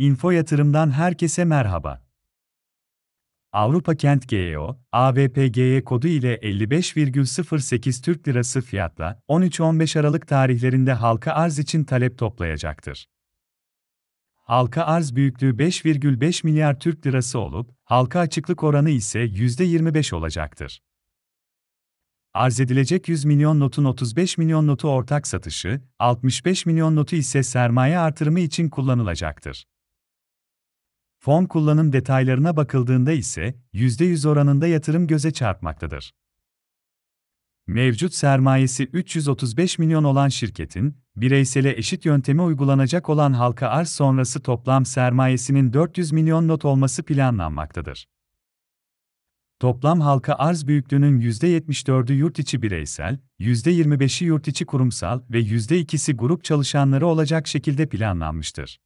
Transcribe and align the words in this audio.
Info 0.00 0.30
Yatırım'dan 0.30 0.90
herkese 0.90 1.44
merhaba. 1.44 2.02
Avrupa 3.52 3.94
Kent 3.94 4.28
GEO, 4.28 4.80
AVPGY 4.92 5.80
kodu 5.80 6.06
ile 6.06 6.36
55,08 6.36 8.02
Türk 8.02 8.28
Lirası 8.28 8.60
fiyatla 8.60 9.22
13-15 9.28 10.00
Aralık 10.00 10.28
tarihlerinde 10.28 10.92
halka 10.92 11.32
arz 11.32 11.58
için 11.58 11.84
talep 11.84 12.18
toplayacaktır. 12.18 13.08
Halka 14.36 14.84
arz 14.84 15.14
büyüklüğü 15.14 15.50
5,5 15.50 16.46
milyar 16.46 16.80
Türk 16.80 17.06
Lirası 17.06 17.38
olup, 17.38 17.70
halka 17.84 18.20
açıklık 18.20 18.62
oranı 18.62 18.90
ise 18.90 19.20
%25 19.24 20.14
olacaktır. 20.14 20.82
Arz 22.34 22.60
edilecek 22.60 23.08
100 23.08 23.24
milyon 23.24 23.60
notun 23.60 23.84
35 23.84 24.38
milyon 24.38 24.66
notu 24.66 24.88
ortak 24.88 25.26
satışı, 25.26 25.80
65 25.98 26.66
milyon 26.66 26.96
notu 26.96 27.16
ise 27.16 27.42
sermaye 27.42 27.98
artırımı 27.98 28.40
için 28.40 28.68
kullanılacaktır. 28.68 29.69
Fon 31.22 31.44
kullanım 31.44 31.92
detaylarına 31.92 32.56
bakıldığında 32.56 33.12
ise 33.12 33.54
%100 33.74 34.28
oranında 34.28 34.66
yatırım 34.66 35.06
göze 35.06 35.30
çarpmaktadır. 35.30 36.12
Mevcut 37.66 38.14
sermayesi 38.14 38.84
335 38.84 39.78
milyon 39.78 40.04
olan 40.04 40.28
şirketin, 40.28 40.96
bireysele 41.16 41.76
eşit 41.76 42.04
yöntemi 42.04 42.42
uygulanacak 42.42 43.08
olan 43.08 43.32
halka 43.32 43.68
arz 43.68 43.88
sonrası 43.88 44.42
toplam 44.42 44.84
sermayesinin 44.84 45.72
400 45.72 46.12
milyon 46.12 46.48
not 46.48 46.64
olması 46.64 47.02
planlanmaktadır. 47.02 48.08
Toplam 49.58 50.00
halka 50.00 50.34
arz 50.34 50.66
büyüklüğünün 50.66 51.20
%74'ü 51.20 52.12
yurt 52.12 52.38
içi 52.38 52.62
bireysel, 52.62 53.18
%25'i 53.40 54.26
yurt 54.26 54.48
içi 54.48 54.66
kurumsal 54.66 55.20
ve 55.30 55.40
%2'si 55.40 56.12
grup 56.12 56.44
çalışanları 56.44 57.06
olacak 57.06 57.46
şekilde 57.46 57.88
planlanmıştır. 57.88 58.78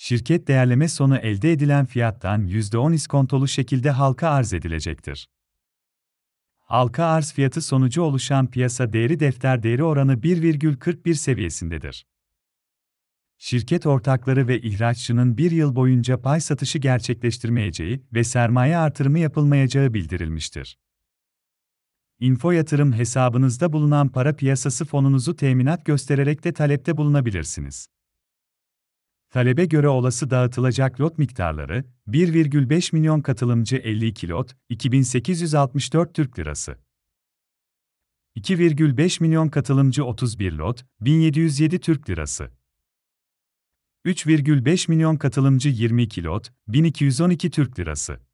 Şirket 0.00 0.48
değerleme 0.48 0.88
sonu 0.88 1.16
elde 1.16 1.52
edilen 1.52 1.86
fiyattan 1.86 2.46
%10 2.46 2.94
iskontolu 2.94 3.48
şekilde 3.48 3.90
halka 3.90 4.28
arz 4.28 4.52
edilecektir. 4.52 5.28
Halka 6.58 7.04
arz 7.04 7.32
fiyatı 7.32 7.62
sonucu 7.62 8.02
oluşan 8.02 8.50
piyasa 8.50 8.92
değeri 8.92 9.20
defter 9.20 9.62
değeri 9.62 9.84
oranı 9.84 10.14
1,41 10.14 11.14
seviyesindedir. 11.14 12.06
Şirket 13.38 13.86
ortakları 13.86 14.48
ve 14.48 14.60
ihraççının 14.60 15.38
bir 15.38 15.50
yıl 15.50 15.74
boyunca 15.74 16.20
pay 16.20 16.40
satışı 16.40 16.78
gerçekleştirmeyeceği 16.78 18.02
ve 18.12 18.24
sermaye 18.24 18.76
artırımı 18.76 19.18
yapılmayacağı 19.18 19.94
bildirilmiştir. 19.94 20.78
Info 22.20 22.50
yatırım 22.50 22.92
hesabınızda 22.92 23.72
bulunan 23.72 24.08
para 24.08 24.36
piyasası 24.36 24.84
fonunuzu 24.84 25.36
teminat 25.36 25.84
göstererek 25.84 26.44
de 26.44 26.52
talepte 26.52 26.96
bulunabilirsiniz. 26.96 27.88
Talebe 29.30 29.64
göre 29.64 29.88
olası 29.88 30.30
dağıtılacak 30.30 31.00
lot 31.00 31.18
miktarları 31.18 31.84
1,5 32.08 32.96
milyon 32.96 33.20
katılımcı 33.20 33.76
52 33.76 34.28
lot, 34.28 34.56
2864 34.68 36.14
Türk 36.14 36.38
Lirası. 36.38 36.76
2,5 38.36 39.22
milyon 39.22 39.48
katılımcı 39.48 40.04
31 40.04 40.52
lot, 40.52 40.84
1707 41.00 41.80
Türk 41.80 42.10
Lirası. 42.10 42.50
3,5 44.06 44.90
milyon 44.90 45.16
katılımcı 45.16 45.68
22 45.68 46.24
lot, 46.24 46.52
1212 46.68 47.50
Türk 47.50 47.78
Lirası. 47.78 48.27